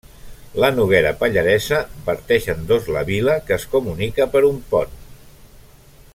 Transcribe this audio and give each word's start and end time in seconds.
La 0.61 0.69
Noguera 0.77 1.11
Pallaresa 1.19 1.81
parteix 2.07 2.49
en 2.55 2.65
dos 2.73 2.89
la 2.97 3.05
vila, 3.11 3.37
que 3.51 3.57
es 3.61 3.69
comunica 3.75 4.31
per 4.37 4.43
un 4.53 4.59
pont. 4.73 4.99